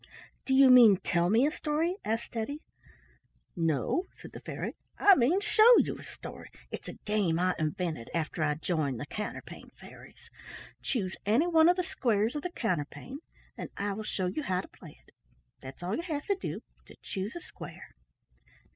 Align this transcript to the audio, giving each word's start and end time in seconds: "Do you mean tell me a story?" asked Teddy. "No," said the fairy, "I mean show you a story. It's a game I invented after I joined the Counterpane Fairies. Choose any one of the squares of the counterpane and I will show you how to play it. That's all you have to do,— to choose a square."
"Do 0.47 0.55
you 0.55 0.71
mean 0.71 0.97
tell 0.97 1.29
me 1.29 1.45
a 1.45 1.51
story?" 1.51 1.97
asked 2.03 2.31
Teddy. 2.31 2.63
"No," 3.55 4.07
said 4.15 4.31
the 4.31 4.39
fairy, 4.39 4.73
"I 4.97 5.13
mean 5.13 5.39
show 5.41 5.77
you 5.77 5.95
a 5.99 6.03
story. 6.03 6.49
It's 6.71 6.87
a 6.87 6.93
game 7.05 7.37
I 7.37 7.53
invented 7.59 8.09
after 8.11 8.43
I 8.43 8.55
joined 8.55 8.99
the 8.99 9.05
Counterpane 9.05 9.69
Fairies. 9.79 10.31
Choose 10.81 11.15
any 11.23 11.45
one 11.45 11.69
of 11.69 11.75
the 11.77 11.83
squares 11.83 12.35
of 12.35 12.41
the 12.41 12.49
counterpane 12.49 13.19
and 13.55 13.69
I 13.77 13.93
will 13.93 14.01
show 14.01 14.25
you 14.25 14.41
how 14.41 14.61
to 14.61 14.67
play 14.69 14.97
it. 15.05 15.13
That's 15.61 15.83
all 15.83 15.95
you 15.95 16.01
have 16.01 16.25
to 16.25 16.35
do,— 16.35 16.63
to 16.87 16.95
choose 17.03 17.35
a 17.35 17.39
square." 17.39 17.93